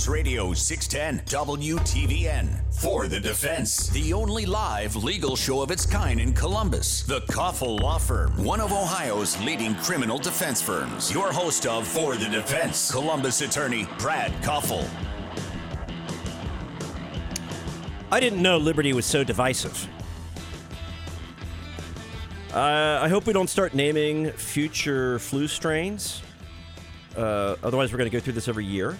[0.00, 2.48] News Radio 610 WTVN.
[2.72, 3.90] For the defense.
[3.90, 7.02] The only live legal show of its kind in Columbus.
[7.02, 8.32] The Koffel Law Firm.
[8.42, 11.12] One of Ohio's leading criminal defense firms.
[11.12, 12.90] Your host of For the Defense.
[12.90, 14.88] Columbus attorney Brad Koffel.
[18.10, 19.86] I didn't know liberty was so divisive.
[22.54, 26.22] Uh, I hope we don't start naming future flu strains.
[27.14, 28.96] Uh, otherwise, we're going to go through this every year.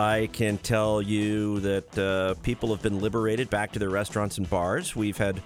[0.00, 4.48] I can tell you that uh, people have been liberated back to their restaurants and
[4.48, 4.96] bars.
[4.96, 5.42] We've had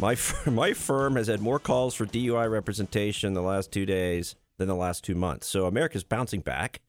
[0.00, 4.36] my my firm has had more calls for DUI representation in the last two days
[4.56, 5.48] than the last two months.
[5.48, 6.80] So America's bouncing back.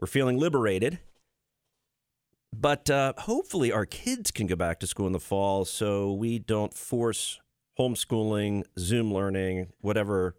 [0.00, 0.98] We're feeling liberated.
[2.52, 6.40] But uh, hopefully, our kids can go back to school in the fall so we
[6.40, 7.38] don't force
[7.78, 10.34] homeschooling, Zoom learning, whatever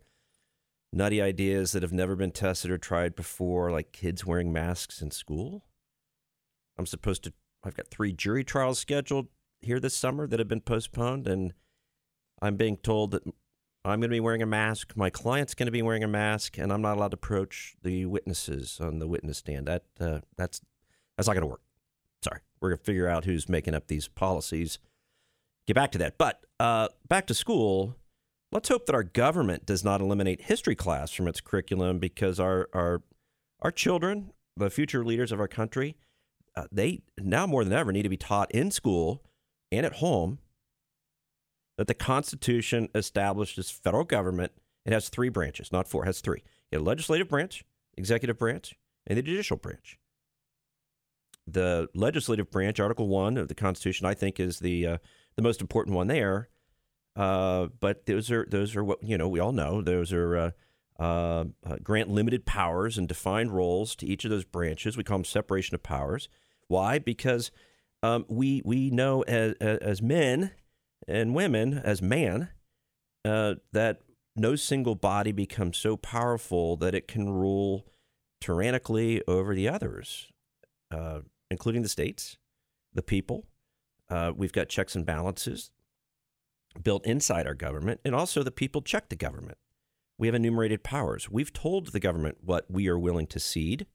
[0.91, 5.11] nutty ideas that have never been tested or tried before, like kids wearing masks in
[5.11, 5.63] school.
[6.77, 7.33] I'm supposed to,
[7.63, 9.27] I've got three jury trials scheduled
[9.61, 11.53] here this summer that have been postponed, and
[12.41, 13.23] I'm being told that
[13.85, 16.57] I'm going to be wearing a mask, my client's going to be wearing a mask,
[16.57, 19.67] and I'm not allowed to approach the witnesses on the witness stand.
[19.67, 20.61] That uh, that's
[21.17, 21.61] that's not going to work.
[22.23, 24.79] Sorry, we're going to figure out who's making up these policies.
[25.65, 26.17] Get back to that.
[26.17, 27.95] But uh, back to school,
[28.51, 32.69] let's hope that our government does not eliminate history class from its curriculum because our,
[32.73, 33.01] our,
[33.61, 35.95] our children, the future leaders of our country,
[36.55, 39.23] uh, they now more than ever need to be taught in school
[39.71, 40.39] and at home
[41.77, 44.51] that the Constitution establishes federal government.
[44.85, 46.43] It has three branches, not four, it has three.
[46.71, 47.63] You have a legislative branch,
[47.97, 48.75] executive branch,
[49.07, 49.97] and the judicial branch
[51.53, 54.97] the legislative branch, Article One of the Constitution, I think is the uh,
[55.35, 56.49] the most important one there.
[57.15, 59.27] Uh, but those are those are what you know.
[59.27, 60.51] We all know those are uh,
[60.99, 64.97] uh, uh, grant limited powers and defined roles to each of those branches.
[64.97, 66.29] We call them separation of powers.
[66.67, 66.99] Why?
[66.99, 67.51] Because
[68.03, 70.51] um, we we know as as men
[71.07, 72.49] and women as man
[73.25, 74.01] uh, that
[74.35, 77.85] no single body becomes so powerful that it can rule
[78.39, 80.31] tyrannically over the others.
[80.91, 81.19] Uh,
[81.51, 82.37] including the states,
[82.93, 83.45] the people.
[84.09, 85.71] Uh, we've got checks and balances
[86.81, 89.57] built inside our government, and also the people check the government.
[90.17, 91.29] We have enumerated powers.
[91.29, 93.87] We've told the government what we are willing to cede,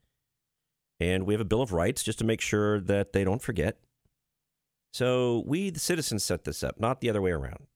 [0.99, 3.79] and we have a Bill of Rights just to make sure that they don't forget.
[4.93, 7.67] So we, the citizens, set this up, not the other way around.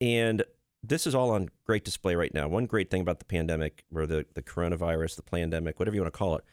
[0.00, 0.44] And
[0.82, 2.48] this is all on great display right now.
[2.48, 6.12] One great thing about the pandemic, or the, the coronavirus, the pandemic, whatever you want
[6.12, 6.44] to call it,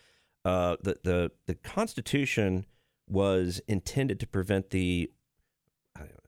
[0.46, 2.66] uh, the, the the Constitution
[3.08, 5.12] was intended to prevent the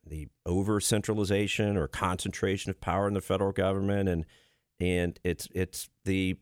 [0.06, 4.26] the over centralization or concentration of power in the federal government, and
[4.80, 6.38] and it's it's the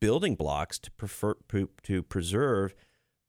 [0.00, 1.34] building blocks to prefer
[1.82, 2.74] to preserve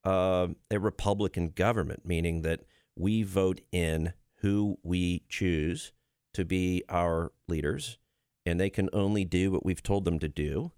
[0.04, 2.62] uh, a republican government, meaning that
[2.96, 5.94] we vote in who we choose
[6.34, 7.98] to be our leaders,
[8.46, 10.72] and they can only do what we've told them to do.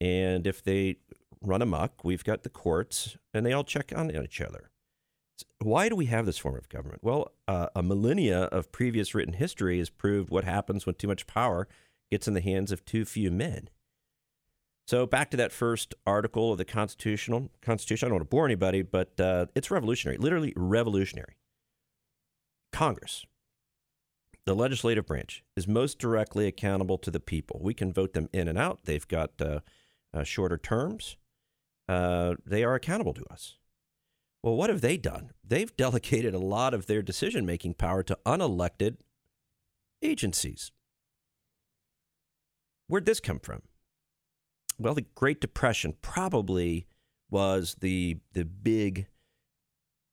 [0.00, 0.96] And if they
[1.46, 2.04] run amok.
[2.04, 4.70] We've got the courts, and they all check on each other.
[5.60, 7.00] Why do we have this form of government?
[7.02, 11.26] Well, uh, a millennia of previous written history has proved what happens when too much
[11.26, 11.66] power
[12.10, 13.68] gets in the hands of too few men.
[14.86, 18.06] So back to that first article of the constitutional Constitution.
[18.06, 21.36] I don't want to bore anybody, but uh, it's revolutionary, literally revolutionary.
[22.70, 23.24] Congress,
[24.44, 27.60] the legislative branch, is most directly accountable to the people.
[27.62, 28.80] We can vote them in and out.
[28.84, 29.60] They've got uh,
[30.12, 31.16] uh shorter terms
[31.88, 33.56] uh, they are accountable to us.
[34.44, 35.30] Well, what have they done?
[35.42, 38.98] They've delegated a lot of their decision making power to unelected
[40.02, 40.70] agencies.
[42.86, 43.62] Where'd this come from?
[44.78, 46.86] Well, the Great Depression probably
[47.30, 49.06] was the the big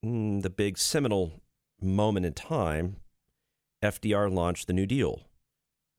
[0.06, 1.42] mm, the big seminal
[1.82, 2.98] moment in time.
[3.84, 5.24] FDR launched the New Deal.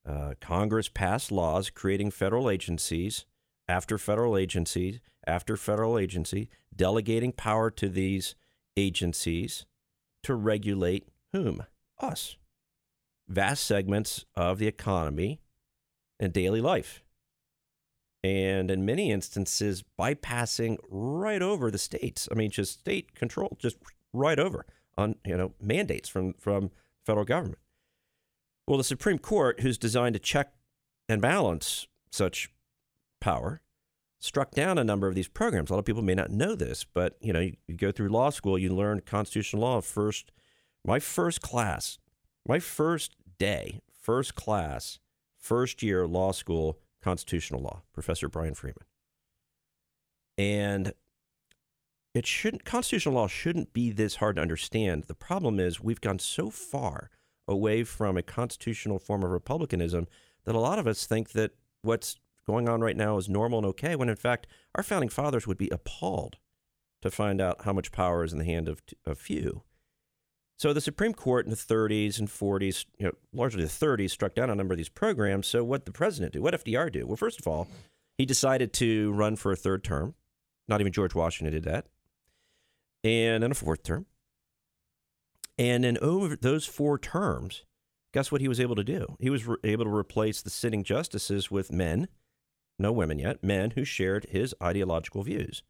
[0.08, 3.26] Uh, Congress passed laws creating federal agencies
[3.68, 8.34] after federal agencies after federal agency, delegating power to these
[8.76, 9.66] agencies
[10.22, 11.64] to regulate whom?
[11.98, 12.36] Us.
[13.28, 15.40] Vast segments of the economy
[16.18, 17.02] and daily life.
[18.24, 22.28] And in many instances, bypassing right over the states.
[22.30, 23.76] I mean, just state control, just
[24.12, 26.70] right over on you know mandates from from
[27.04, 27.58] federal government.
[28.66, 30.52] Well, the Supreme Court, who's designed to check
[31.08, 32.48] and balance such
[33.20, 33.60] power,
[34.22, 35.68] struck down a number of these programs.
[35.68, 38.08] A lot of people may not know this, but you know, you, you go through
[38.08, 40.30] law school, you learn constitutional law first.
[40.84, 41.98] My first class,
[42.46, 45.00] my first day, first class,
[45.36, 48.84] first year law school, constitutional law, Professor Brian Freeman.
[50.38, 50.94] And
[52.14, 55.04] it shouldn't constitutional law shouldn't be this hard to understand.
[55.04, 57.10] The problem is we've gone so far
[57.48, 60.06] away from a constitutional form of republicanism
[60.44, 61.52] that a lot of us think that
[61.82, 62.16] what's
[62.46, 65.58] going on right now is normal and okay when in fact our founding fathers would
[65.58, 66.36] be appalled
[67.02, 69.62] to find out how much power is in the hand of a few.
[70.56, 74.34] So the Supreme Court in the 30s and 40s, you know, largely the 30s, struck
[74.34, 75.48] down a number of these programs.
[75.48, 76.42] So what did the president do?
[76.42, 77.04] What FDR do?
[77.04, 77.66] Well, first of all,
[78.16, 80.14] he decided to run for a third term.
[80.68, 81.86] Not even George Washington did that.
[83.02, 84.06] And then a fourth term.
[85.58, 87.64] And in over those four terms,
[88.12, 89.16] guess what he was able to do?
[89.18, 92.06] He was re- able to replace the sitting justices with men,
[92.78, 95.62] no women yet, men who shared his ideological views.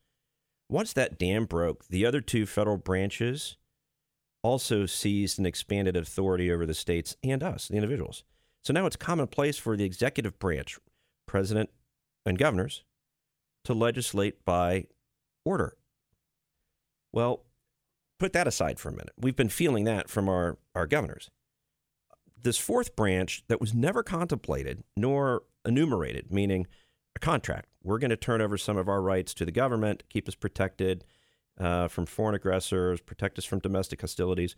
[0.68, 3.56] Once that dam broke, the other two federal branches
[4.42, 8.24] also seized and expanded authority over the states and us, the individuals.
[8.64, 10.78] So now it's commonplace for the executive branch,
[11.26, 11.70] president
[12.24, 12.84] and governors,
[13.64, 14.86] to legislate by
[15.44, 15.76] order.
[17.12, 17.44] Well,
[18.18, 19.12] put that aside for a minute.
[19.18, 21.30] We've been feeling that from our, our governors.
[22.40, 26.66] This fourth branch that was never contemplated nor enumerated, meaning
[27.16, 27.68] a contract.
[27.82, 31.04] We're going to turn over some of our rights to the government, keep us protected
[31.58, 34.56] uh, from foreign aggressors, protect us from domestic hostilities.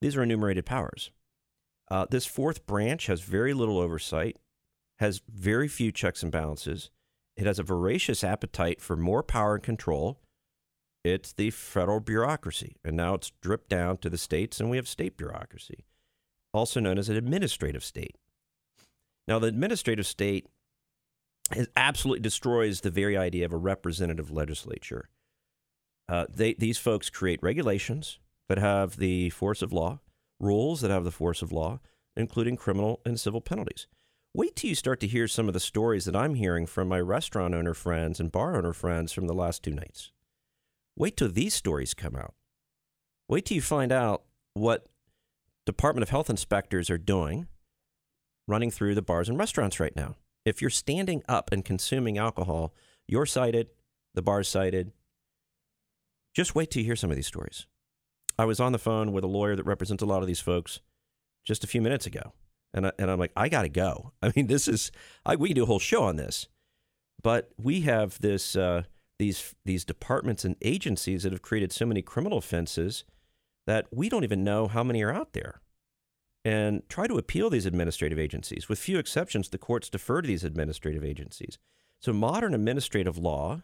[0.00, 1.10] These are enumerated powers.
[1.90, 4.38] Uh, this fourth branch has very little oversight,
[4.98, 6.90] has very few checks and balances.
[7.36, 10.20] It has a voracious appetite for more power and control.
[11.04, 14.88] It's the federal bureaucracy, and now it's dripped down to the states, and we have
[14.88, 15.84] state bureaucracy,
[16.54, 18.16] also known as an administrative state.
[19.26, 20.46] Now, the administrative state
[21.54, 25.08] it absolutely destroys the very idea of a representative legislature.
[26.08, 28.18] Uh, they, these folks create regulations
[28.48, 30.00] that have the force of law,
[30.40, 31.80] rules that have the force of law,
[32.16, 33.86] including criminal and civil penalties.
[34.34, 37.00] Wait till you start to hear some of the stories that I'm hearing from my
[37.00, 40.10] restaurant owner friends and bar owner friends from the last two nights.
[40.96, 42.34] Wait till these stories come out.
[43.28, 44.86] Wait till you find out what
[45.64, 47.46] Department of Health inspectors are doing
[48.48, 50.16] running through the bars and restaurants right now.
[50.44, 52.74] If you're standing up and consuming alcohol,
[53.06, 53.68] you're cited,
[54.14, 54.92] the bar's cited.
[56.34, 57.66] Just wait till you hear some of these stories.
[58.38, 60.80] I was on the phone with a lawyer that represents a lot of these folks
[61.44, 62.32] just a few minutes ago.
[62.74, 64.12] And, I, and I'm like, I got to go.
[64.22, 64.90] I mean, this is,
[65.24, 66.48] I, we can do a whole show on this.
[67.22, 68.82] But we have this, uh,
[69.18, 73.04] these, these departments and agencies that have created so many criminal offenses
[73.66, 75.61] that we don't even know how many are out there
[76.44, 78.68] and try to appeal these administrative agencies.
[78.68, 81.58] With few exceptions, the courts defer to these administrative agencies.
[82.00, 83.62] So, modern administrative law,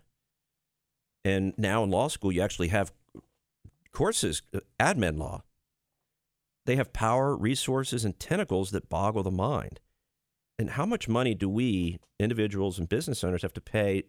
[1.25, 2.93] and now in law school, you actually have
[3.93, 5.43] courses, uh, admin law.
[6.67, 9.81] They have power, resources, and tentacles that boggle the mind.
[10.59, 14.05] And how much money do we, individuals and business owners, have to pay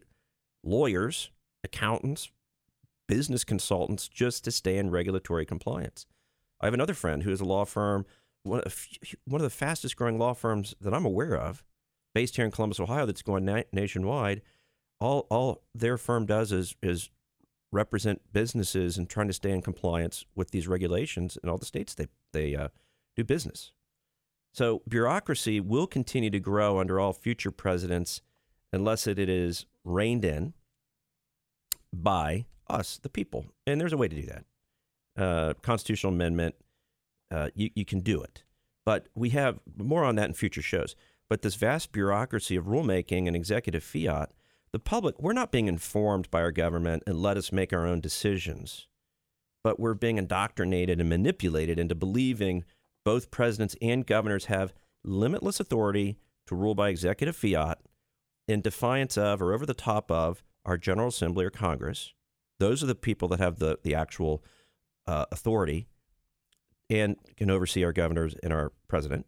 [0.64, 1.32] lawyers,
[1.64, 2.30] accountants,
[3.08, 6.06] business consultants just to stay in regulatory compliance?
[6.62, 8.06] I have another friend who has a law firm
[8.44, 8.88] one of,
[9.26, 11.64] one of the fastest growing law firms that I'm aware of,
[12.14, 14.42] based here in Columbus, Ohio, that's going na- nationwide.
[15.00, 17.10] All all their firm does is is
[17.72, 21.94] represent businesses and trying to stay in compliance with these regulations in all the states
[21.94, 22.70] they they uh,
[23.16, 23.72] do business.
[24.54, 28.22] So bureaucracy will continue to grow under all future presidents
[28.74, 30.54] unless it is reined in
[31.94, 33.46] by us, the people.
[33.66, 34.46] And there's a way to do that.
[35.18, 36.56] Uh, constitutional amendment
[37.32, 38.44] uh, you, you can do it.
[38.86, 40.96] But we have more on that in future shows.
[41.30, 44.32] But this vast bureaucracy of rulemaking and executive fiat,
[44.72, 48.02] the public, we're not being informed by our government and let us make our own
[48.02, 48.88] decisions.
[49.64, 52.64] But we're being indoctrinated and manipulated into believing
[53.06, 56.18] both presidents and governors have limitless authority
[56.48, 57.80] to rule by executive fiat
[58.48, 62.14] in defiance of or over the top of our General Assembly or Congress.
[62.60, 64.44] Those are the people that have the, the actual
[65.08, 65.88] uh, authority
[66.90, 69.26] and can oversee our governors and our president.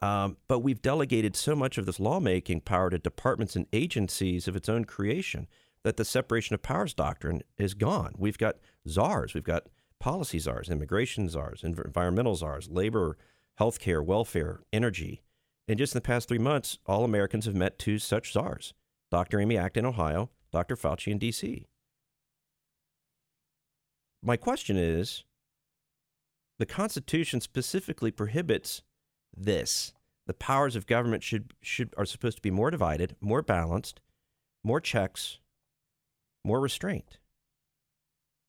[0.00, 4.56] Um, but we've delegated so much of this lawmaking power to departments and agencies of
[4.56, 5.46] its own creation
[5.82, 8.14] that the separation of powers doctrine is gone.
[8.18, 8.56] We've got
[8.88, 9.68] czars, we've got
[10.00, 13.16] policy czars, immigration czars, environmental czars, labor,
[13.60, 15.22] healthcare, welfare, energy.
[15.68, 18.74] And just in the past three months, all Americans have met two such czars
[19.10, 19.40] Dr.
[19.40, 20.76] Amy Acton in Ohio, Dr.
[20.76, 21.66] Fauci in D.C.
[24.22, 25.24] My question is
[26.58, 28.82] the Constitution specifically prohibits
[29.36, 29.92] this.
[30.26, 34.00] The powers of government should, should are supposed to be more divided, more balanced,
[34.62, 35.38] more checks,
[36.44, 37.18] more restraint.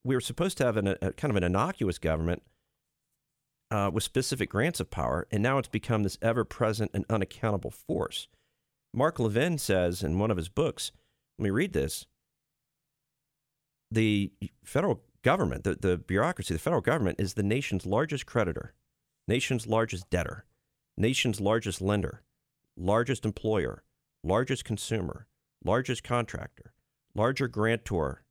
[0.03, 2.43] We were supposed to have an, a kind of an innocuous government
[3.71, 7.71] uh, with specific grants of power, and now it's become this ever present and unaccountable
[7.71, 8.27] force.
[8.93, 10.91] Mark Levin says in one of his books,
[11.38, 12.05] let me read this
[13.91, 14.31] the
[14.63, 18.75] federal government, the, the bureaucracy, the federal government is the nation's largest creditor,
[19.27, 20.46] nation's largest debtor,
[20.96, 22.22] nation's largest lender,
[22.77, 23.84] largest employer,
[24.24, 25.25] largest consumer,
[25.63, 26.75] largest contractor,
[27.15, 28.22] larger grantor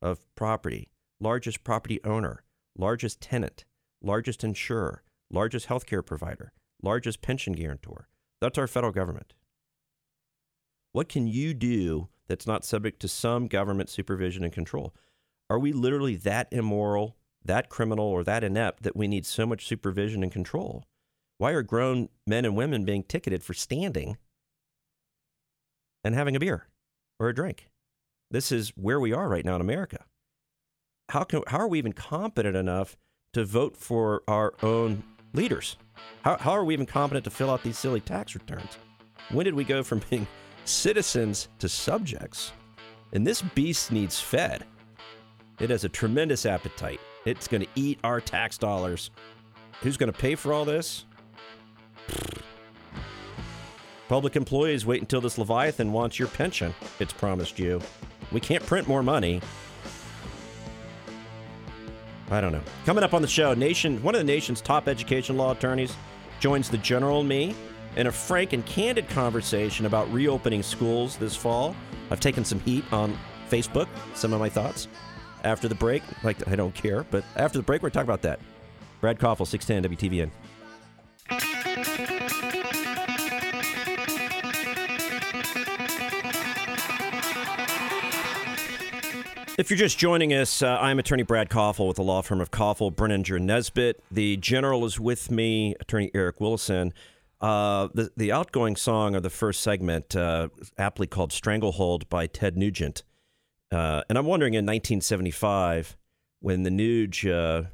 [0.00, 0.88] of property,
[1.18, 2.44] largest property owner,
[2.78, 3.64] largest tenant,
[4.00, 8.06] largest insurer, largest healthcare provider, largest pension guarantor.
[8.40, 9.34] That's our federal government.
[10.92, 14.94] What can you do that's not subject to some government supervision and control?
[15.48, 19.66] Are we literally that immoral, that criminal, or that inept that we need so much
[19.66, 20.84] supervision and control?
[21.38, 24.16] Why are grown men and women being ticketed for standing
[26.02, 26.66] and having a beer
[27.20, 27.68] or a drink?
[28.30, 30.04] This is where we are right now in America.
[31.10, 32.96] How, can, how are we even competent enough
[33.34, 35.76] to vote for our own leaders?
[36.22, 38.78] How, how are we even competent to fill out these silly tax returns?
[39.30, 40.26] When did we go from being
[40.64, 42.52] citizens to subjects?
[43.12, 44.64] And this beast needs fed.
[45.58, 47.00] It has a tremendous appetite.
[47.24, 49.10] It's going to eat our tax dollars.
[49.80, 51.06] Who's going to pay for all this?
[54.08, 56.74] Public employees, wait until this Leviathan wants your pension.
[57.00, 57.80] It's promised you.
[58.30, 59.40] We can't print more money.
[62.30, 62.62] I don't know.
[62.84, 65.96] Coming up on the show, nation one of the nation's top education law attorneys
[66.38, 67.54] joins the general and me
[67.96, 71.74] in a frank and candid conversation about reopening schools this fall.
[72.10, 73.16] I've taken some heat on
[73.48, 74.86] Facebook, some of my thoughts.
[75.44, 78.40] After the break, like I don't care, but after the break, we're talking about that.
[79.00, 80.30] Brad Koffel, 610 WTVN.
[89.58, 92.50] If you're just joining us, uh, I'm attorney Brad Koffel with the law firm of
[92.50, 94.02] Koffel, Brininger, Nesbitt.
[94.10, 96.92] The general is with me, attorney Eric Willison.
[97.40, 102.58] Uh, the, the outgoing song of the first segment, uh, aptly called Stranglehold by Ted
[102.58, 103.02] Nugent.
[103.72, 105.96] Uh, and I'm wondering in 1975,
[106.40, 107.64] when the Nuge uh,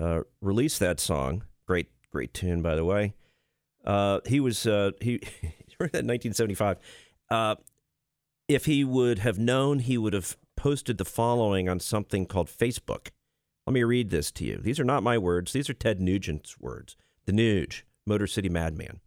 [0.00, 3.14] uh, released that song, great, great tune, by the way,
[4.26, 5.18] he was, he,
[5.78, 6.78] that 1975,
[8.48, 13.08] if he would have known he would have posted the following on something called Facebook.
[13.66, 14.58] Let me read this to you.
[14.58, 15.52] These are not my words.
[15.52, 16.96] These are Ted Nugent's words.
[17.24, 19.00] The Nuge, Motor City Madman.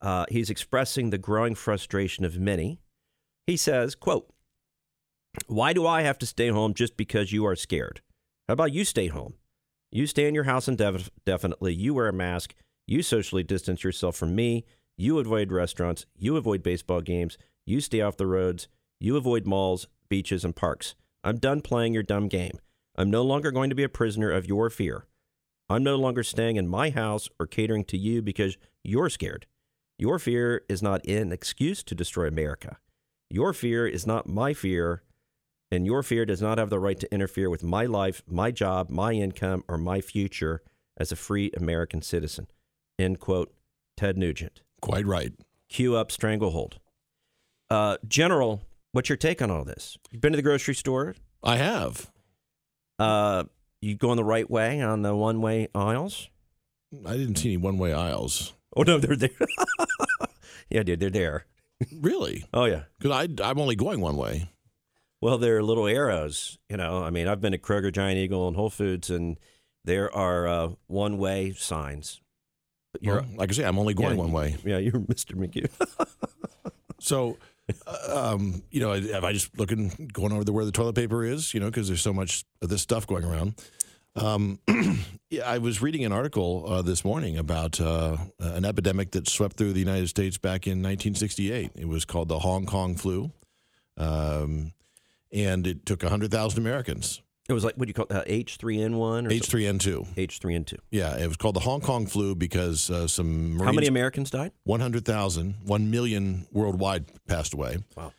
[0.00, 2.80] Uh, he's expressing the growing frustration of many.
[3.46, 4.32] He says, quote,
[5.46, 8.00] Why do I have to stay home just because you are scared?
[8.48, 9.34] How about you stay home?
[9.90, 11.74] You stay in your house indefinitely.
[11.74, 12.54] You wear a mask.
[12.86, 14.64] You socially distance yourself from me.
[14.96, 16.06] You avoid restaurants.
[16.16, 17.38] You avoid baseball games.
[17.66, 18.68] You stay off the roads.
[19.00, 20.94] You avoid malls beaches, and parks.
[21.22, 22.58] I'm done playing your dumb game.
[22.96, 25.06] I'm no longer going to be a prisoner of your fear.
[25.68, 29.46] I'm no longer staying in my house or catering to you because you're scared.
[29.98, 32.78] Your fear is not an excuse to destroy America.
[33.30, 35.02] Your fear is not my fear,
[35.70, 38.90] and your fear does not have the right to interfere with my life, my job,
[38.90, 40.62] my income, or my future
[40.96, 42.46] as a free American citizen.
[42.98, 43.52] End quote.
[43.96, 44.62] Ted Nugent.
[44.80, 45.32] Quite right.
[45.68, 46.78] Cue up Stranglehold.
[47.68, 49.98] Uh, General, What's your take on all this?
[50.10, 51.14] You've been to the grocery store?
[51.42, 52.10] I have.
[52.98, 53.44] Uh,
[53.80, 56.30] you going the right way on the one way aisles?
[57.06, 58.54] I didn't see any one way aisles.
[58.74, 59.30] Oh no, they're there.
[60.70, 61.46] yeah, dude, they're there.
[61.92, 62.46] Really?
[62.54, 62.84] oh yeah.
[62.98, 64.50] Because I'm only going one way.
[65.20, 66.58] Well, they're little arrows.
[66.68, 69.38] You know, I mean, I've been to Kroger, Giant Eagle, and Whole Foods, and
[69.84, 72.20] there are uh, one way signs.
[73.00, 74.56] You're, well, like I say, I'm only going yeah, one way.
[74.64, 75.34] Yeah, you're Mr.
[75.34, 75.70] McHugh.
[76.98, 77.36] so
[78.08, 81.52] um, you know, am I just looking, going over to where the toilet paper is,
[81.52, 83.54] you know, because there's so much of this stuff going around.
[84.16, 84.58] Um,
[85.30, 89.56] yeah, I was reading an article uh, this morning about uh, an epidemic that swept
[89.56, 91.72] through the United States back in 1968.
[91.76, 93.30] It was called the Hong Kong flu,
[93.96, 94.72] um,
[95.32, 97.22] and it took 100,000 Americans.
[97.48, 99.66] It was like what do you call uh, H three N one or H three
[99.66, 100.06] N two.
[100.18, 100.76] H three N two.
[100.90, 104.30] Yeah, it was called the Hong Kong flu because uh, some Marines, how many Americans
[104.30, 104.52] died?
[104.64, 105.54] 100,000.
[105.64, 107.78] One million worldwide passed away.
[107.96, 108.12] Wow.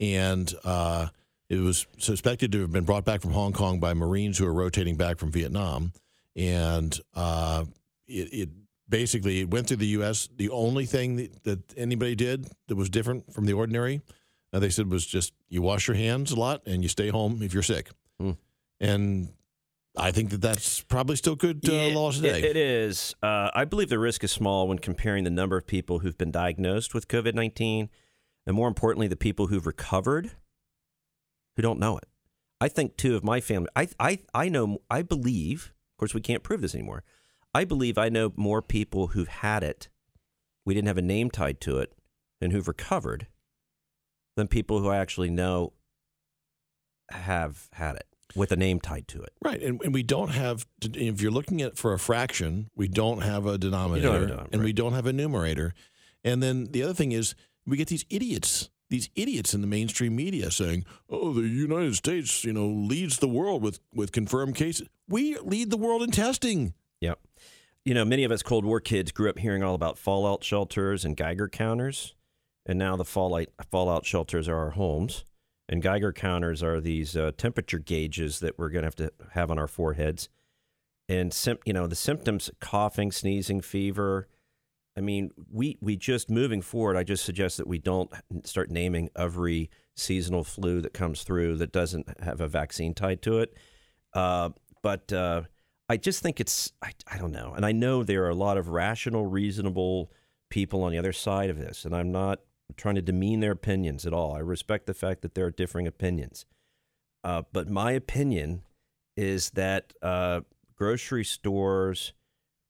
[0.00, 1.06] And uh,
[1.48, 4.52] it was suspected to have been brought back from Hong Kong by Marines who were
[4.52, 5.92] rotating back from Vietnam,
[6.36, 7.64] and uh,
[8.06, 8.48] it, it
[8.88, 10.28] basically it went through the U.S.
[10.36, 14.02] The only thing that, that anybody did that was different from the ordinary,
[14.54, 17.42] uh, they said, was just you wash your hands a lot and you stay home
[17.42, 17.90] if you're sick.
[18.18, 18.32] Hmm
[18.80, 19.32] and
[19.96, 22.38] I think that that's probably still good uh, law today.
[22.38, 23.14] It, it is.
[23.22, 26.32] Uh, I believe the risk is small when comparing the number of people who've been
[26.32, 27.88] diagnosed with COVID 19
[28.46, 30.32] and more importantly, the people who've recovered
[31.56, 32.04] who don't know it.
[32.60, 36.20] I think, too, of my family, I, I, I know, I believe, of course, we
[36.20, 37.04] can't prove this anymore.
[37.54, 39.88] I believe I know more people who've had it,
[40.64, 41.94] we didn't have a name tied to it,
[42.40, 43.28] and who've recovered
[44.36, 45.72] than people who I actually know
[47.10, 48.06] have had it.
[48.34, 49.32] with a name tied to it.
[49.42, 50.66] Right, and, and we don't have.
[50.82, 54.62] If you're looking at for a fraction, we don't have a denominator, have a and
[54.64, 55.74] we don't have a numerator.
[56.24, 57.34] And then the other thing is,
[57.66, 62.44] we get these idiots, these idiots in the mainstream media saying, "Oh, the United States,
[62.44, 64.88] you know, leads the world with with confirmed cases.
[65.08, 67.20] We lead the world in testing." Yep.
[67.84, 71.04] You know, many of us Cold War kids grew up hearing all about fallout shelters
[71.04, 72.14] and Geiger counters,
[72.66, 75.24] and now the fallout fallout shelters are our homes,
[75.68, 79.50] and Geiger counters are these uh, temperature gauges that we're going to have to have
[79.50, 80.28] on our foreheads,
[81.08, 84.28] and sim- you know the symptoms: coughing, sneezing, fever.
[84.96, 86.96] I mean, we we just moving forward.
[86.96, 88.10] I just suggest that we don't
[88.44, 93.38] start naming every seasonal flu that comes through that doesn't have a vaccine tied to
[93.38, 93.54] it.
[94.12, 94.50] Uh,
[94.82, 95.42] but uh,
[95.88, 98.56] I just think it's I, I don't know, and I know there are a lot
[98.56, 100.10] of rational, reasonable
[100.48, 102.40] people on the other side of this, and I'm not
[102.76, 104.34] trying to demean their opinions at all.
[104.34, 106.46] I respect the fact that there are differing opinions,
[107.22, 108.62] uh, but my opinion
[109.16, 110.40] is that uh,
[110.76, 112.12] grocery stores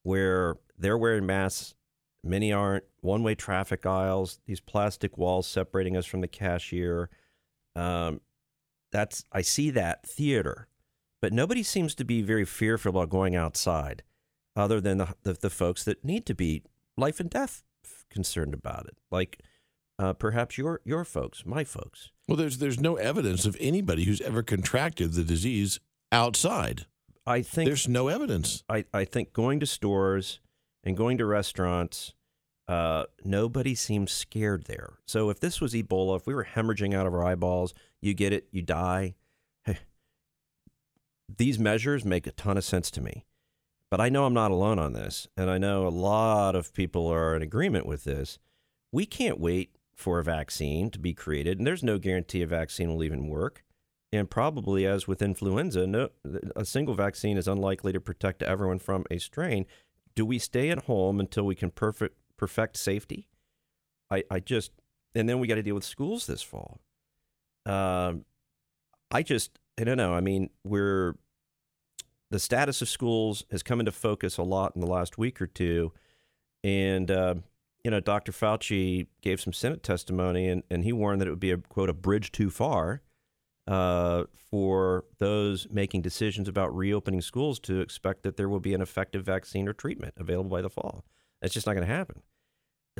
[0.02, 1.74] where they're wearing masks,
[2.22, 2.84] many aren't.
[3.00, 7.10] One-way traffic aisles, these plastic walls separating us from the cashier.
[7.76, 8.22] Um,
[8.92, 10.68] that's I see that theater
[11.24, 14.02] but nobody seems to be very fearful about going outside
[14.54, 16.62] other than the, the, the folks that need to be
[16.98, 17.62] life and death
[18.10, 19.40] concerned about it like
[19.98, 24.20] uh, perhaps your your folks my folks Well, there's there's no evidence of anybody who's
[24.20, 25.80] ever contracted the disease
[26.12, 26.86] outside.
[27.26, 28.64] i think There's no evidence.
[28.68, 30.40] I, I think going to stores
[30.82, 32.14] and going to restaurants
[32.66, 37.06] uh, nobody seems scared there so if this was ebola if we were hemorrhaging out
[37.06, 39.14] of our eyeballs you get it you die
[39.64, 39.78] hey,
[41.38, 43.24] these measures make a ton of sense to me
[43.90, 47.06] but I know I'm not alone on this, and I know a lot of people
[47.06, 48.40] are in agreement with this.
[48.90, 52.90] We can't wait for a vaccine to be created, and there's no guarantee a vaccine
[52.90, 53.64] will even work.
[54.12, 56.10] And probably, as with influenza, no,
[56.54, 59.66] a single vaccine is unlikely to protect everyone from a strain.
[60.14, 63.28] Do we stay at home until we can perfect perfect safety?
[64.10, 64.70] I, I just,
[65.14, 66.78] and then we got to deal with schools this fall.
[67.66, 68.24] Um,
[69.10, 70.14] I just, I don't know.
[70.14, 71.16] I mean, we're
[72.30, 75.46] the status of schools has come into focus a lot in the last week or
[75.46, 75.92] two.
[76.62, 77.34] And, uh,
[77.84, 78.32] you know, Dr.
[78.32, 81.90] Fauci gave some Senate testimony and, and he warned that it would be a, quote,
[81.90, 83.02] a bridge too far
[83.66, 88.80] uh, for those making decisions about reopening schools to expect that there will be an
[88.80, 91.04] effective vaccine or treatment available by the fall.
[91.42, 92.22] That's just not going to happen.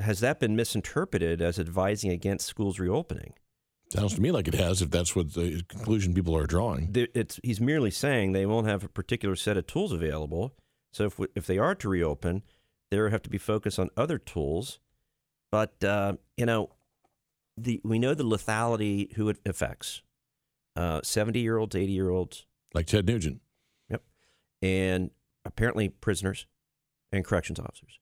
[0.00, 3.34] Has that been misinterpreted as advising against schools reopening?
[3.90, 6.90] Sounds to me like it has, if that's what the conclusion people are drawing.
[7.14, 10.54] It's, he's merely saying they won't have a particular set of tools available.
[10.92, 12.42] So if, we- if they are to reopen,
[12.94, 14.78] there have to be focus on other tools.
[15.50, 16.70] But uh, you know,
[17.56, 20.02] the we know the lethality who it affects:
[21.02, 23.40] seventy year olds, eighty year olds, Like Ted Nugent.
[23.90, 24.02] Yep,
[24.62, 25.10] and
[25.44, 26.46] apparently prisoners
[27.12, 27.98] and corrections officers.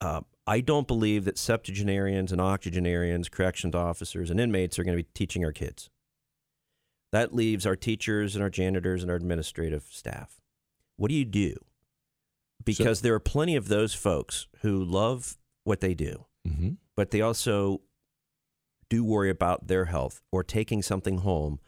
[0.00, 5.02] Uh, I don't believe that septuagenarians and octogenarians, corrections officers, and inmates are going to
[5.02, 5.88] be teaching our kids.
[7.12, 10.40] That leaves our teachers and our janitors and our administrative staff.
[10.96, 11.54] What do you do?
[12.62, 16.72] Because there are plenty of those folks who love what they do, Mm-hmm.
[16.94, 17.80] but they also
[18.90, 21.58] do worry about their health or taking something home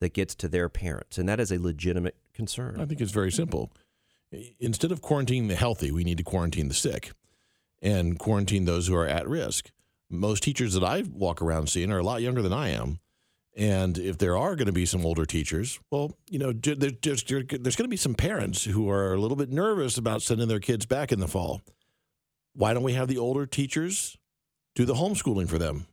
[0.00, 1.16] that gets to their parents.
[1.16, 2.78] And that is a legitimate concern.
[2.78, 3.72] I think it's very simple.
[4.60, 7.12] Instead of quarantining the healthy, we need to quarantine the sick
[7.80, 9.70] and quarantine those who are at risk.
[10.10, 12.98] Most teachers that I walk around seeing are a lot younger than I am.
[13.56, 16.90] And if there are going to be some older teachers, well, you know, there- there-
[17.02, 20.46] there's, there's going to be some parents who are a little bit nervous about sending
[20.48, 21.62] their kids back in the fall.
[22.52, 24.16] Why don't we have the older teachers
[24.74, 25.86] do the homeschooling for them?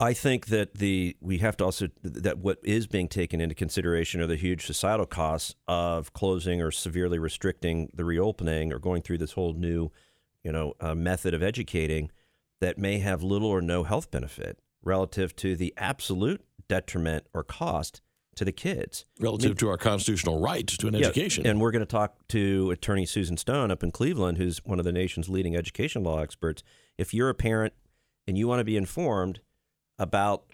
[0.00, 4.20] I think that the we have to also that what is being taken into consideration
[4.20, 9.18] are the huge societal costs of closing or severely restricting the reopening or going through
[9.18, 9.90] this whole new,
[10.42, 12.10] you know, uh, method of educating
[12.60, 18.00] that may have little or no health benefit relative to the absolute detriment or cost
[18.36, 19.04] to the kids.
[19.20, 21.46] Relative to our constitutional right to an Yeah, education.
[21.46, 24.84] And we're going to talk to attorney Susan Stone up in Cleveland, who's one of
[24.84, 26.62] the nation's leading education law experts.
[26.98, 27.74] If you're a parent
[28.26, 29.40] and you want to be informed
[29.98, 30.44] about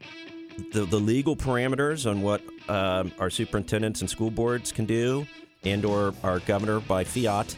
[0.73, 5.27] the, the legal parameters on what um, our superintendents and school boards can do
[5.65, 7.57] and or our governor by fiat,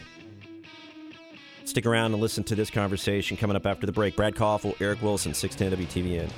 [1.65, 4.15] stick around and listen to this conversation coming up after the break.
[4.15, 6.29] Brad Koffel, Eric Wilson, 610 WTVN.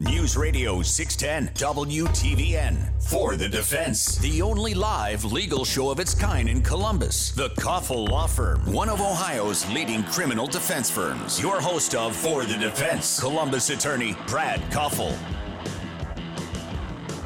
[0.00, 3.02] News Radio 610 WTVN.
[3.02, 4.16] For the defense.
[4.18, 7.32] The only live legal show of its kind in Columbus.
[7.32, 8.60] The Koffel Law Firm.
[8.72, 11.40] One of Ohio's leading criminal defense firms.
[11.40, 13.18] Your host of For the Defense.
[13.18, 15.18] Columbus attorney Brad Koffel.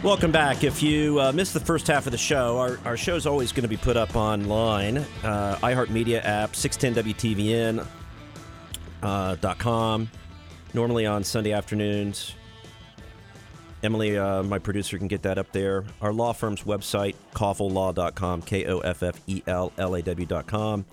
[0.02, 0.64] Welcome back.
[0.64, 3.52] If you uh, missed the first half of the show, our, our show is always
[3.52, 4.96] going to be put up online.
[5.22, 7.86] Uh, iHeartMedia app, 610WTVN.
[9.02, 10.08] Uh, com.
[10.72, 12.34] Normally on Sunday afternoons.
[13.82, 15.84] Emily, uh, my producer, can get that up there.
[16.00, 20.84] Our law firm's website, koffellaw.com, K O F F E L L A W.com.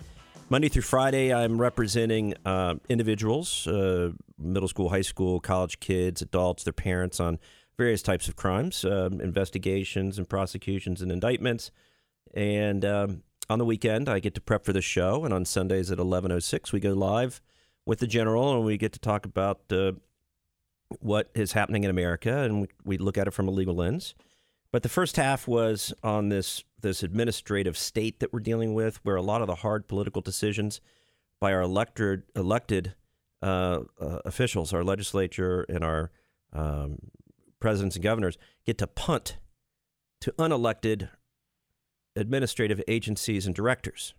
[0.50, 6.64] Monday through Friday, I'm representing uh, individuals, uh, middle school, high school, college kids, adults,
[6.64, 7.38] their parents on
[7.78, 11.70] various types of crimes, um, investigations and prosecutions and indictments.
[12.34, 15.92] And um, on the weekend, I get to prep for the show, and on Sundays
[15.92, 17.40] at 11:06, we go live
[17.86, 19.92] with the general, and we get to talk about uh,
[21.00, 24.16] what is happening in America, and we, we look at it from a legal lens.
[24.72, 29.16] But the first half was on this this administrative state that we're dealing with, where
[29.16, 30.80] a lot of the hard political decisions
[31.40, 32.96] by our elected elected
[33.42, 36.12] uh, uh, officials, our legislature, and our
[36.54, 36.98] um,
[37.60, 39.38] presidents and governors get to punt
[40.22, 41.10] to unelected
[42.16, 44.14] administrative agencies and directors.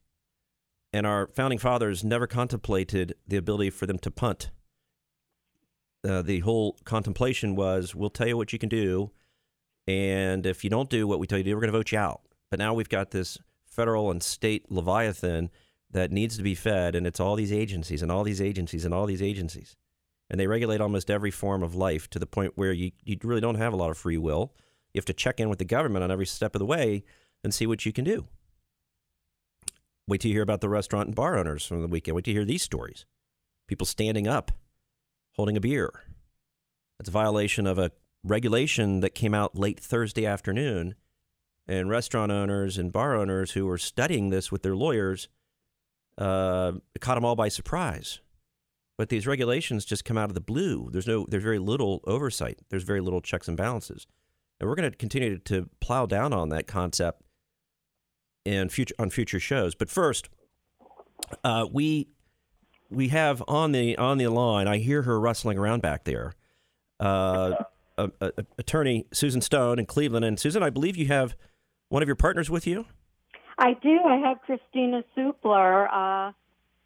[0.93, 4.51] And our founding fathers never contemplated the ability for them to punt.
[6.03, 9.11] Uh, the whole contemplation was we'll tell you what you can do.
[9.87, 11.93] And if you don't do what we tell you to do, we're going to vote
[11.93, 12.23] you out.
[12.51, 15.51] But now we've got this federal and state leviathan
[15.91, 16.95] that needs to be fed.
[16.95, 19.77] And it's all these agencies and all these agencies and all these agencies
[20.31, 23.41] and they regulate almost every form of life to the point where you, you really
[23.41, 24.55] don't have a lot of free will.
[24.95, 27.03] You have to check in with the government on every step of the way
[27.43, 28.29] and see what you can do.
[30.07, 32.15] Wait till you hear about the restaurant and bar owners from the weekend.
[32.15, 33.07] Wait till you hear these stories.
[33.67, 34.53] People standing up,
[35.41, 35.91] holding a beer.
[36.99, 40.97] That's a violation of a regulation that came out late Thursday afternoon.
[41.67, 45.29] And restaurant owners and bar owners who were studying this with their lawyers
[46.19, 48.21] uh, caught them all by surprise.
[48.99, 50.91] But these regulations just come out of the blue.
[50.93, 52.59] There's no, there's very little oversight.
[52.69, 54.07] There's very little checks and balances,
[54.59, 57.23] and we're going to continue to plow down on that concept
[58.45, 59.75] in future on future shows.
[59.75, 60.29] But first,
[61.43, 62.09] uh, we
[62.91, 64.69] we have on the on the line.
[64.69, 66.35] I hear her rustling around back there.
[66.99, 67.55] Uh,
[67.97, 71.35] a, a, attorney Susan Stone in Cleveland, and Susan, I believe you have
[71.89, 72.87] one of your partners with you.
[73.59, 74.01] I do.
[74.05, 75.89] I have Christina Supler.
[75.93, 76.33] Uh,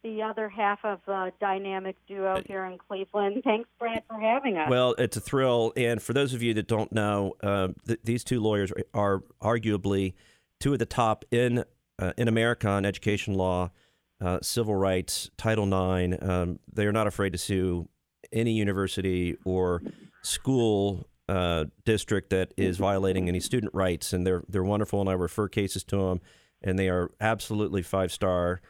[0.05, 3.41] the other half of the dynamic duo here in Cleveland.
[3.43, 4.69] Thanks, Brad, for having us.
[4.69, 5.73] Well, it's a thrill.
[5.75, 10.13] And for those of you that don't know, uh, th- these two lawyers are arguably
[10.59, 11.65] two of the top in
[11.97, 13.71] uh, in America on education law,
[14.21, 16.21] uh, civil rights, Title IX.
[16.21, 17.89] Um, they are not afraid to sue
[18.31, 19.81] any university or
[20.23, 25.01] school uh, district that is violating any student rights, and they're they're wonderful.
[25.01, 26.21] And I refer cases to them,
[26.61, 28.61] and they are absolutely five star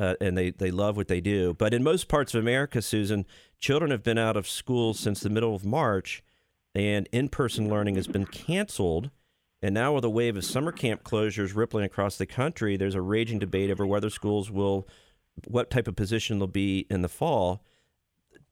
[0.00, 1.54] uh, and they, they love what they do.
[1.54, 3.26] But in most parts of America, Susan,
[3.58, 6.22] children have been out of school since the middle of March,
[6.74, 9.10] and in person learning has been canceled.
[9.62, 13.02] And now, with a wave of summer camp closures rippling across the country, there's a
[13.02, 14.88] raging debate over whether schools will,
[15.46, 17.62] what type of position they'll be in the fall.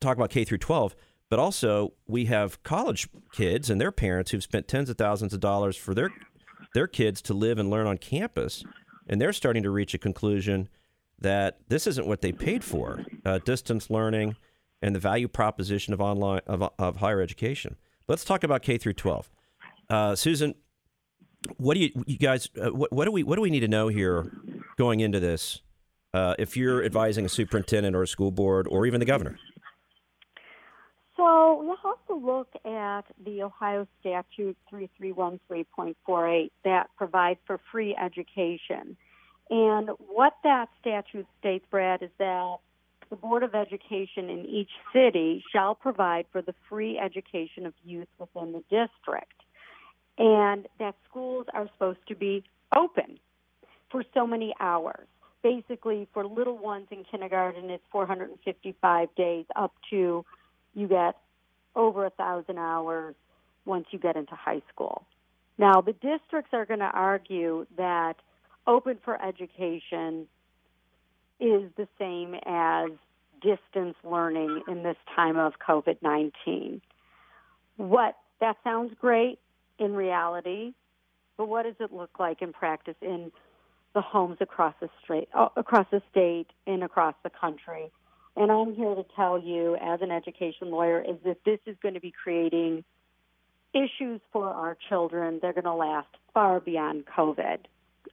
[0.00, 0.94] Talk about K through 12,
[1.30, 5.40] but also we have college kids and their parents who've spent tens of thousands of
[5.40, 6.10] dollars for their
[6.74, 8.62] their kids to live and learn on campus,
[9.08, 10.68] and they're starting to reach a conclusion
[11.18, 14.36] that this isn't what they paid for uh, distance learning
[14.82, 17.76] and the value proposition of online of, of higher education.
[18.06, 19.30] Let's talk about K through 12.
[19.90, 20.54] Uh, Susan,
[21.56, 23.68] what do you, you guys uh, what, what, do we what do we need to
[23.68, 24.32] know here
[24.76, 25.60] going into this?
[26.14, 29.38] Uh, if you're advising a superintendent or a school board or even the governor.
[31.16, 38.96] So we have to look at the Ohio Statute 3313.48 that provides for free education.
[39.50, 42.56] And what that statute states, Brad, is that
[43.10, 48.08] the Board of Education in each city shall provide for the free education of youth
[48.18, 49.32] within the district.
[50.18, 52.44] And that schools are supposed to be
[52.76, 53.18] open
[53.90, 55.06] for so many hours.
[55.42, 60.24] Basically, for little ones in kindergarten, it's 455 days up to
[60.74, 61.16] you get
[61.76, 63.14] over a thousand hours
[63.64, 65.04] once you get into high school.
[65.58, 68.14] Now, the districts are going to argue that
[68.66, 70.26] open for education
[71.40, 72.90] is the same as
[73.40, 76.80] distance learning in this time of COVID 19.
[77.76, 79.38] What that sounds great
[79.78, 80.72] in reality,
[81.36, 83.30] but what does it look like in practice in
[83.94, 87.90] the homes across the state, uh, across the state and across the country?
[88.36, 91.94] And I'm here to tell you, as an education lawyer, is that this is going
[91.94, 92.84] to be creating
[93.74, 95.40] issues for our children.
[95.42, 97.58] They're going to last far beyond COVID.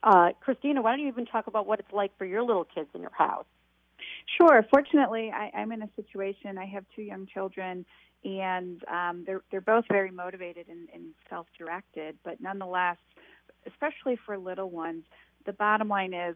[0.04, 2.90] Uh, Christina, why don't you even talk about what it's like for your little kids
[2.94, 3.46] in your house?
[4.38, 4.66] Sure.
[4.70, 6.58] Fortunately, I, I'm in a situation.
[6.58, 7.86] I have two young children,
[8.26, 12.18] and um, they're they're both very motivated and, and self-directed.
[12.24, 12.98] But nonetheless,
[13.68, 15.04] especially for little ones,
[15.46, 16.36] the bottom line is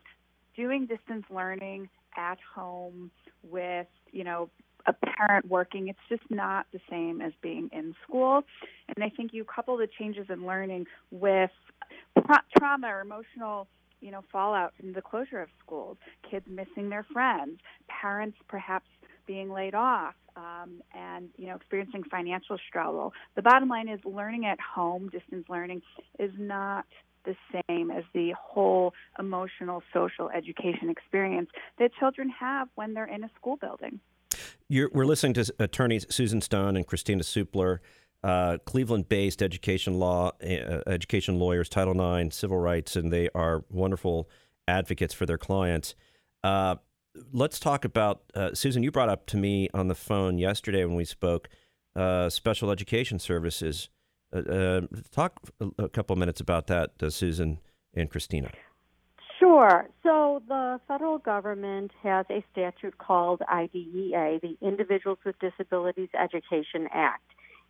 [0.56, 3.12] doing distance learning at home
[3.43, 4.49] with you know
[4.86, 8.41] a parent working it's just not the same as being in school
[8.88, 11.52] and i think you couple the changes in learning with
[12.58, 13.67] trauma or emotional
[14.02, 15.97] you know fallout from the closure of schools
[16.30, 18.88] kids missing their friends parents perhaps
[19.29, 24.43] being laid off um, and you know experiencing financial struggle the bottom line is learning
[24.47, 25.83] at home distance learning
[26.17, 26.83] is not
[27.25, 27.35] the
[27.67, 33.29] same as the whole emotional social education experience that children have when they're in a
[33.37, 33.99] school building.
[34.67, 37.79] You're, we're listening to attorneys Susan Stone and Christina Supler,
[38.23, 44.29] uh, Cleveland-based education law, uh, education lawyers, Title IX, civil rights, and they are wonderful
[44.67, 45.93] advocates for their clients.
[46.43, 46.75] Uh,
[47.32, 48.84] let's talk about uh, Susan.
[48.84, 51.50] You brought up to me on the phone yesterday when we spoke
[51.95, 53.89] uh, special education services.
[54.34, 55.39] Uh, uh, talk
[55.78, 57.60] a couple minutes about that, uh, Susan
[57.93, 58.52] and Christina.
[59.39, 59.88] Sure.
[60.04, 67.24] So the federal government has a statute called IDEA, the Individuals with Disabilities Education Act.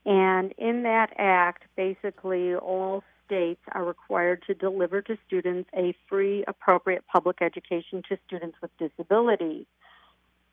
[0.06, 6.44] And in that act, basically, all states are required to deliver to students a free,
[6.48, 9.68] appropriate public education to students with disabilities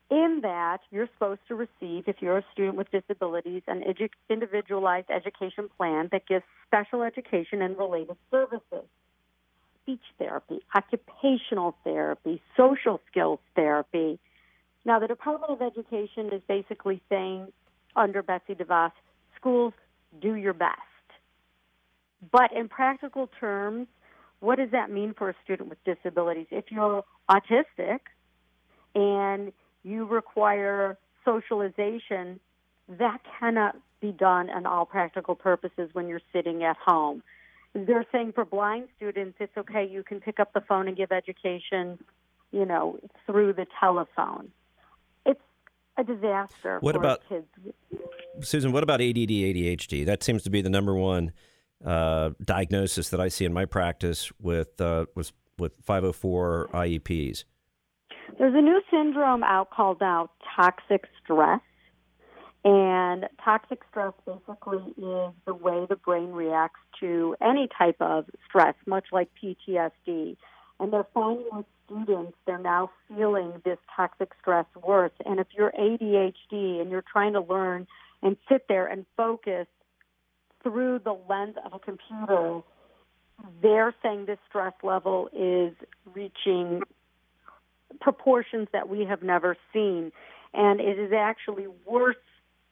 [0.09, 5.09] in that you're supposed to receive, if you're a student with disabilities, an edu- individualized
[5.09, 8.85] education plan that gives special education and related services
[9.83, 14.19] speech therapy, occupational therapy, social skills therapy.
[14.83, 17.47] Now, the Department of Education is basically saying,
[17.95, 18.91] under Betsy DeVos,
[19.37, 19.71] schools,
[20.21, 20.81] do your best.
[22.31, 23.87] But in practical terms,
[24.39, 26.47] what does that mean for a student with disabilities?
[26.51, 27.99] If you're autistic
[28.95, 29.51] and
[29.83, 32.39] you require socialization,
[32.87, 37.23] that cannot be done in all practical purposes when you're sitting at home.
[37.73, 41.11] They're saying for blind students, it's okay, you can pick up the phone and give
[41.11, 41.99] education,
[42.51, 44.49] you know, through the telephone.
[45.25, 45.41] It's
[45.97, 47.45] a disaster what about, kids.
[48.41, 50.05] Susan, what about ADD, ADHD?
[50.05, 51.33] That seems to be the number one
[51.85, 57.43] uh, diagnosis that I see in my practice with, uh, with, with 504 IEPs.
[58.37, 61.61] There's a new syndrome out called now toxic stress.
[62.63, 68.75] And toxic stress basically is the way the brain reacts to any type of stress,
[68.85, 70.35] much like PTSD.
[70.79, 75.13] And they're finding with students, they're now feeling this toxic stress worse.
[75.25, 77.87] And if you're ADHD and you're trying to learn
[78.21, 79.67] and sit there and focus
[80.63, 82.61] through the lens of a computer,
[83.61, 85.73] they're saying this stress level is
[86.13, 86.81] reaching
[88.01, 90.11] proportions that we have never seen.
[90.53, 92.17] And it is actually worth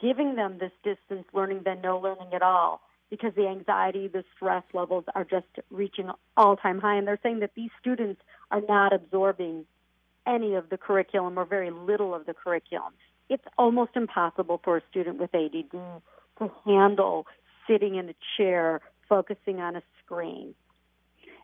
[0.01, 4.63] giving them this distance learning than no learning at all because the anxiety, the stress
[4.73, 6.95] levels are just reaching all time high.
[6.95, 8.21] And they're saying that these students
[8.51, 9.65] are not absorbing
[10.27, 12.93] any of the curriculum or very little of the curriculum.
[13.29, 17.27] It's almost impossible for a student with ADD to handle
[17.67, 20.55] sitting in a chair focusing on a screen.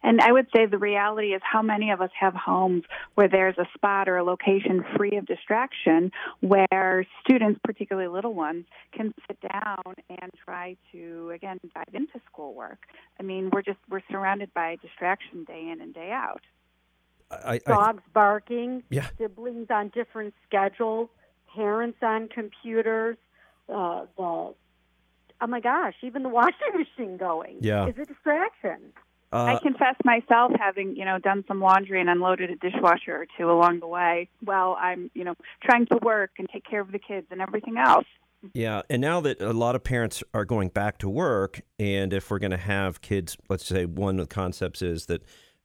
[0.03, 3.57] And I would say the reality is how many of us have homes where there's
[3.59, 9.37] a spot or a location free of distraction where students, particularly little ones, can sit
[9.41, 12.79] down and try to, again, dive into schoolwork.
[13.19, 16.41] I mean, we're just, we're surrounded by distraction day in and day out.
[17.29, 19.07] I, I, Dogs barking, yeah.
[19.19, 21.09] siblings on different schedules,
[21.55, 23.17] parents on computers,
[23.69, 24.53] uh, the,
[25.41, 27.87] oh my gosh, even the washing machine going yeah.
[27.87, 28.93] is a distraction.
[29.33, 33.25] Uh, I confess myself having, you know, done some laundry and unloaded a dishwasher or
[33.37, 36.91] two along the way while I'm, you know, trying to work and take care of
[36.91, 38.05] the kids and everything else.
[38.53, 42.29] Yeah, and now that a lot of parents are going back to work, and if
[42.29, 45.23] we're going to have kids, let's say one of the concepts is that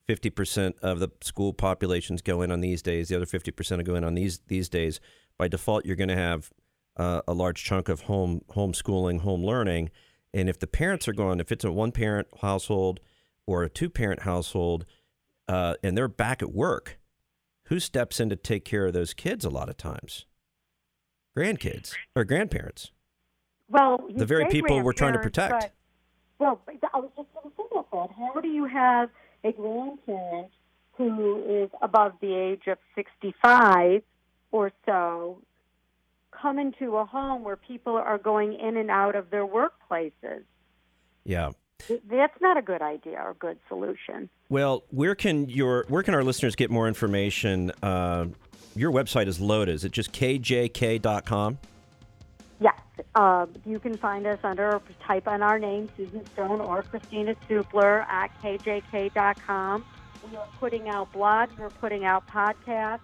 [0.09, 4.05] 50% of the school populations go in on these days, the other 50% are going
[4.05, 5.01] on these these days.
[5.39, 6.51] By default, you're going to have
[6.97, 9.91] uh, a large chunk of home homeschooling, home learning,
[10.33, 13.01] and if the parents are going, if it's a one parent household
[13.47, 14.85] or a two parent household
[15.49, 16.99] uh, and they're back at work,
[17.65, 20.27] who steps in to take care of those kids a lot of times?
[21.37, 22.93] Grandkids or grandparents.
[23.69, 25.53] Well, the very people we're trying to protect.
[25.61, 25.73] But,
[26.39, 26.61] well,
[26.95, 28.15] I was just going to say about that.
[28.17, 29.11] How do you have
[29.43, 30.51] a grandparent
[30.97, 34.03] who is above the age of 65
[34.53, 35.39] or so
[36.41, 40.43] come into a home where people are going in and out of their workplaces?
[41.25, 41.51] Yeah.
[42.09, 44.31] That's not a good idea or a good solution.
[44.49, 47.71] Well, where can your where can our listeners get more information?
[47.83, 48.27] Uh,
[48.75, 49.75] your website is loaded.
[49.75, 51.59] Is it just kjk.com?
[52.61, 52.81] Yes.
[53.15, 58.07] Uh, you can find us under type in our name, Susan Stone or Christina Supler
[58.09, 59.85] at kjk.com.
[60.31, 63.01] We are putting out blogs, we're putting out podcasts,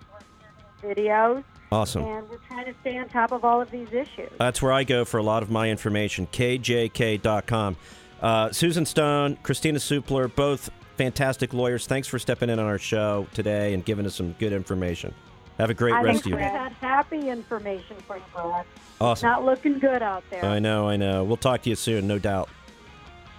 [0.83, 1.45] we're videos.
[1.73, 2.05] Awesome.
[2.05, 4.31] And we're trying to stay on top of all of these issues.
[4.39, 7.77] That's where I go for a lot of my information, kjk.com.
[8.21, 11.87] Uh, Susan Stone, Kristina Supler, both fantastic lawyers.
[11.87, 15.15] Thanks for stepping in on our show today and giving us some good information.
[15.59, 16.51] Have a great I rest think of we you.
[16.51, 18.67] had happy information for you, Brad.
[19.01, 19.29] Awesome.
[19.31, 20.45] Not looking good out there.
[20.45, 21.25] I know, I know.
[21.25, 22.51] We'll talk to you soon, no doubt.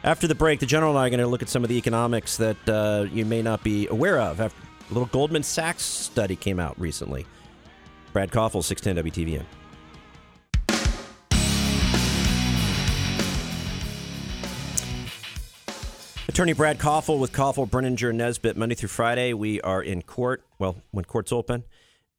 [0.04, 1.78] After the break, the general and I are going to look at some of the
[1.78, 4.42] economics that uh, you may not be aware of.
[4.42, 7.26] After a little Goldman Sachs study came out recently.
[8.14, 9.46] Brad Koffel, 610 WTVN.
[16.30, 18.56] Attorney Brad Koffel with Koffel, Brininger, Nesbitt.
[18.58, 20.44] Monday through Friday, we are in court.
[20.58, 21.64] Well, when court's open,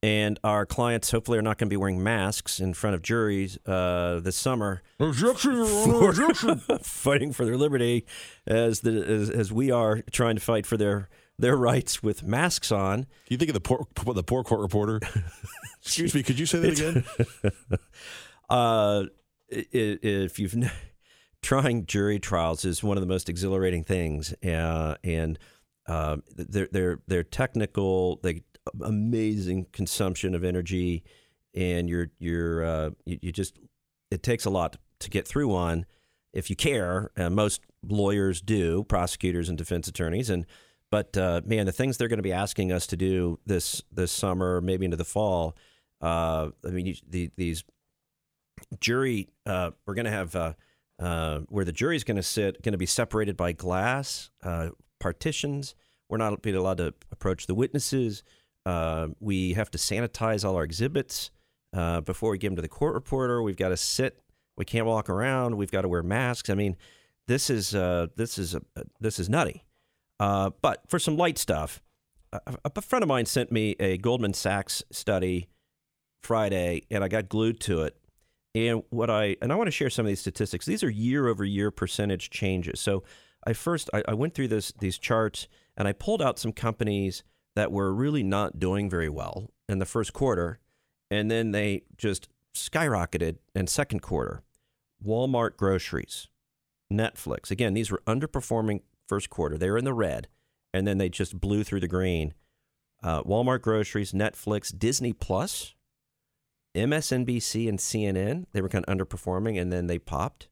[0.03, 3.57] and our clients hopefully are not going to be wearing masks in front of juries
[3.65, 4.83] uh, this summer,
[5.85, 8.05] For fighting for their liberty,
[8.45, 12.71] as the as, as we are trying to fight for their their rights with masks
[12.71, 13.01] on.
[13.01, 15.01] Do you think of the poor, the poor court reporter?
[15.81, 17.79] Excuse me, could you say that again?
[18.47, 19.05] Uh,
[19.49, 20.55] if you've
[21.41, 25.39] trying jury trials is one of the most exhilarating things, uh, and
[25.87, 28.43] uh, they're they're they're technical, they
[28.81, 31.03] amazing consumption of energy,
[31.55, 33.57] and you're you're uh, you, you just
[34.11, 35.87] it takes a lot to get through on
[36.33, 37.09] if you care.
[37.17, 40.45] Most lawyers do, prosecutors and defense attorneys, and
[40.91, 44.11] but uh, man, the things they're going to be asking us to do this this
[44.11, 45.55] summer, maybe into the fall.
[46.01, 47.63] Uh, I mean, the, these
[48.79, 50.53] jury, uh, we're going to have uh,
[50.99, 54.69] uh, where the jury's going to sit, going to be separated by glass uh,
[54.99, 55.75] partitions.
[56.09, 58.23] We're not being allowed to approach the witnesses.
[59.19, 61.31] We have to sanitize all our exhibits
[61.73, 63.41] before we give them to the court reporter.
[63.41, 64.21] We've got to sit.
[64.55, 65.57] We can't walk around.
[65.57, 66.49] We've got to wear masks.
[66.49, 66.77] I mean,
[67.27, 68.55] this is this is
[68.99, 69.64] this is nutty.
[70.19, 71.81] Uh, but for some light stuff,
[72.31, 75.49] a, a friend of mine sent me a Goldman Sachs study
[76.23, 77.95] Friday, and I got glued to it.
[78.53, 80.65] And what I and I want to share some of these statistics.
[80.65, 82.79] These are year over year percentage changes.
[82.79, 83.03] So
[83.45, 87.23] I first I, I went through this these charts and I pulled out some companies
[87.55, 90.59] that were really not doing very well in the first quarter,
[91.11, 94.41] and then they just skyrocketed in second quarter.
[95.05, 96.29] Walmart groceries,
[96.91, 97.51] Netflix.
[97.51, 99.57] Again, these were underperforming first quarter.
[99.57, 100.27] They were in the red,
[100.73, 102.33] and then they just blew through the green.
[103.03, 105.75] Uh, Walmart groceries, Netflix, Disney Plus,
[106.75, 108.45] MSNBC, and CNN.
[108.51, 110.49] They were kind of underperforming, and then they popped.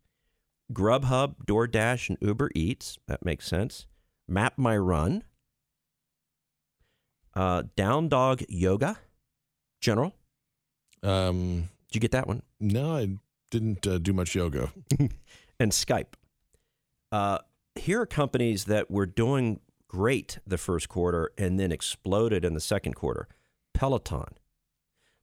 [0.72, 2.98] Grubhub, DoorDash, and Uber Eats.
[3.08, 3.86] That makes sense.
[4.28, 5.24] Map My Run.
[7.36, 8.98] Uh, Down Dog Yoga.
[9.82, 10.14] General.
[11.02, 12.44] Um, Did you get that one?
[12.60, 13.10] no, I
[13.52, 14.72] didn't uh, do much yoga.
[15.60, 16.14] and Skype.
[17.12, 17.38] Uh,
[17.76, 22.60] here are companies that were doing great the first quarter and then exploded in the
[22.60, 23.28] second quarter.
[23.74, 24.38] Peloton.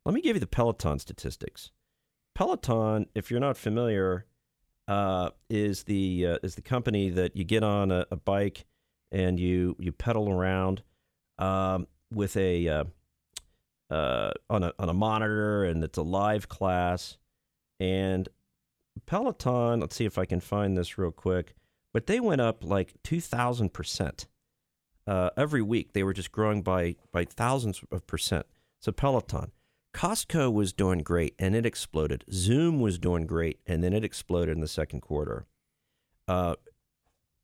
[0.05, 1.71] Let me give you the Peloton statistics.
[2.35, 4.27] Peloton, if you're not familiar,
[4.89, 8.65] uh, is the uh, is the company that you get on a, a bike
[9.13, 10.83] and you you pedal around
[11.39, 12.85] um, with a uh,
[13.91, 17.19] uh, on a on a monitor, and it's a live class.
[17.79, 18.29] And
[19.07, 21.55] Peloton, let's see if I can find this real quick,
[21.93, 24.27] but they went up like 2,000%
[25.07, 25.93] uh, every week.
[25.93, 28.47] They were just growing by, by thousands of percent.
[28.81, 29.53] So Peloton.
[29.93, 32.25] Costco was doing great and it exploded.
[32.31, 35.47] Zoom was doing great and then it exploded in the second quarter.
[36.29, 36.55] Uh,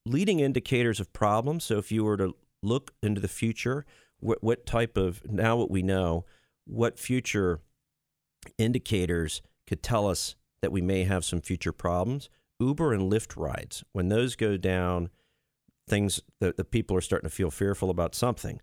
[0.04, 1.64] leading indicators of problems.
[1.64, 3.84] So if you were to look into the future,
[4.20, 6.24] what, what type of, now what we know,
[6.64, 7.60] what future
[8.58, 12.28] indicators could tell us that we may have some future problems.
[12.60, 15.10] Uber and Lyft rides, when those go down,
[15.88, 18.60] things that the people are starting to feel fearful about something.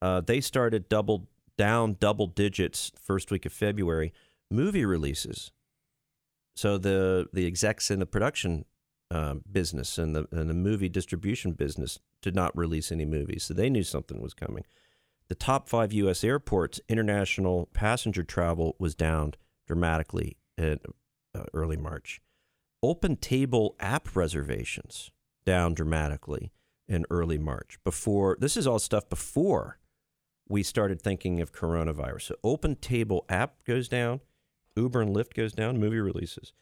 [0.00, 1.28] Uh, they started double
[1.58, 4.12] down double digits first week of February.
[4.50, 5.52] Movie releases.
[6.54, 8.64] So the the execs in the production
[9.10, 13.54] uh, business and the and the movie distribution business did not release any movies, so
[13.54, 14.64] they knew something was coming.
[15.28, 16.24] The top five U.S.
[16.24, 19.34] airports, international passenger travel was down
[19.66, 20.78] dramatically in
[21.34, 22.20] uh, early March.
[22.82, 25.10] Open table app reservations
[25.44, 26.52] down dramatically
[26.88, 27.78] in early March.
[27.84, 29.78] Before this is all stuff before
[30.48, 32.22] we started thinking of coronavirus.
[32.22, 34.20] So Open Table app goes down,
[34.76, 36.52] Uber and Lyft goes down, movie releases.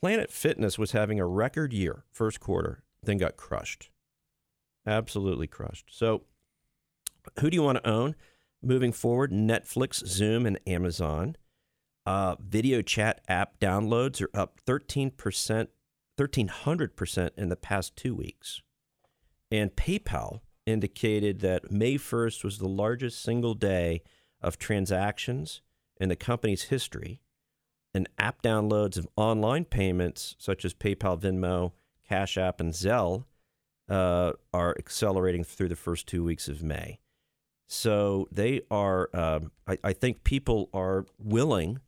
[0.00, 3.90] Planet Fitness was having a record year first quarter, then got crushed.
[4.86, 5.86] Absolutely crushed.
[5.90, 6.22] So
[7.38, 8.16] who do you want to own
[8.62, 9.30] moving forward?
[9.30, 11.36] Netflix, Zoom, and Amazon.
[12.04, 18.60] Uh, video chat app downloads are up 13%, 1,300% in the past two weeks.
[19.50, 24.02] And PayPal indicated that May 1st was the largest single day
[24.40, 25.62] of transactions
[26.00, 27.20] in the company's history.
[27.94, 31.72] And app downloads of online payments such as PayPal, Venmo,
[32.08, 33.26] Cash App, and Zelle
[33.88, 36.98] uh, are accelerating through the first two weeks of May.
[37.68, 41.80] So they are, um, I, I think people are willing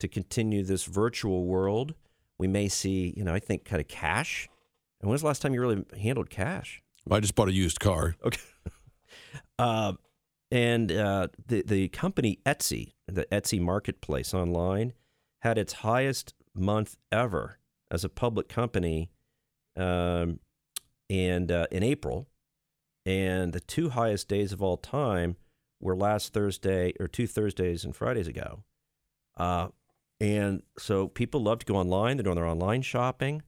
[0.00, 1.94] to continue this virtual world.
[2.38, 4.48] We may see, you know, I think kind of cash.
[5.00, 6.82] And when's the last time you really handled cash?
[7.10, 8.16] I just bought a used car.
[8.24, 8.40] Okay.
[9.58, 9.92] uh,
[10.50, 14.92] and uh, the the company Etsy, the Etsy marketplace online,
[15.40, 17.58] had its highest month ever
[17.90, 19.10] as a public company,
[19.76, 20.40] um,
[21.10, 22.28] and uh, in April,
[23.04, 25.36] and the two highest days of all time
[25.80, 28.64] were last Thursday or two Thursdays and Fridays ago.
[29.36, 29.68] Uh,
[30.20, 32.16] and so people love to go online.
[32.16, 33.42] They're doing their online shopping.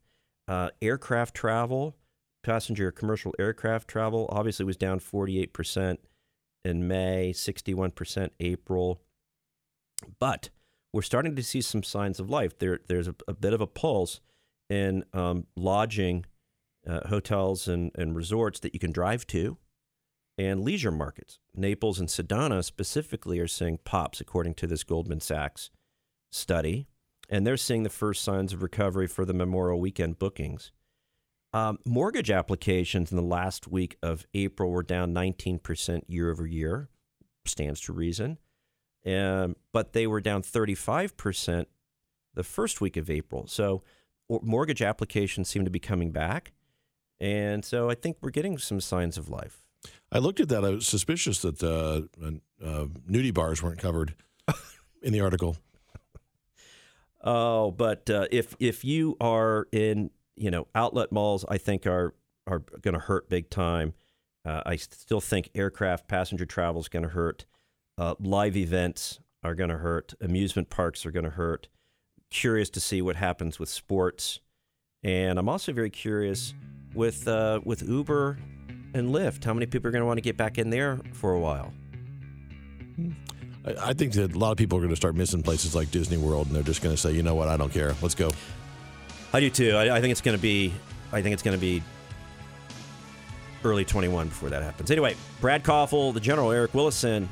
[0.46, 1.96] Uh, aircraft travel,
[2.42, 5.98] passenger commercial aircraft travel, obviously was down 48%
[6.64, 9.00] in May, 61% April.
[10.18, 10.50] But
[10.92, 12.58] we're starting to see some signs of life.
[12.58, 14.20] There, there's a, a bit of a pulse
[14.70, 16.26] in um, lodging,
[16.86, 19.56] uh, hotels, and, and resorts that you can drive to,
[20.36, 21.38] and leisure markets.
[21.54, 25.70] Naples and Sedona specifically are seeing pops, according to this Goldman Sachs
[26.30, 26.86] study,
[27.28, 30.72] and they're seeing the first signs of recovery for the Memorial Weekend bookings.
[31.52, 36.88] Um, mortgage applications in the last week of April were down 19% year over year,
[37.46, 38.38] stands to reason.
[39.06, 41.66] Um, but they were down 35%
[42.34, 43.46] the first week of April.
[43.46, 43.82] So
[44.28, 46.52] mortgage applications seem to be coming back.
[47.20, 49.62] And so I think we're getting some signs of life.
[50.12, 50.64] I looked at that.
[50.64, 52.02] I was suspicious that uh,
[52.64, 54.14] uh, nudie bars weren't covered
[55.02, 55.56] in the article.
[57.22, 62.14] Oh, but uh, if if you are in you know outlet malls, I think are
[62.46, 63.94] are going to hurt big time.
[64.44, 67.44] Uh, I still think aircraft passenger travel is going to hurt.
[67.98, 70.14] Uh, live events are going to hurt.
[70.20, 71.68] Amusement parks are going to hurt.
[72.30, 74.40] Curious to see what happens with sports,
[75.02, 76.54] and I'm also very curious
[76.94, 78.38] with uh, with Uber
[78.94, 79.44] and Lyft.
[79.44, 81.72] How many people are going to want to get back in there for a while?
[83.64, 86.16] I think that a lot of people are going to start missing places like Disney
[86.16, 87.94] World, and they're just going to say, you know what, I don't care.
[88.00, 88.30] Let's go.
[89.32, 89.72] I do too.
[89.72, 90.72] I, I think it's going to be.
[91.12, 91.82] I think it's going to be
[93.64, 94.90] early 21 before that happens.
[94.90, 97.28] Anyway, Brad Koffel, the General, Eric Willison.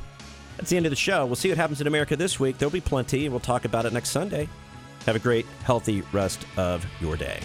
[0.57, 1.27] That's the end of the show.
[1.27, 2.59] We'll see what happens in America this week.
[2.59, 4.49] There'll be plenty, and we'll talk about it next Sunday.
[5.05, 7.41] Have a great, healthy rest of your day.